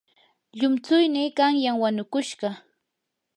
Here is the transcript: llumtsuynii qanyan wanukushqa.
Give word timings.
llumtsuynii 0.57 1.35
qanyan 1.37 1.77
wanukushqa. 1.81 2.49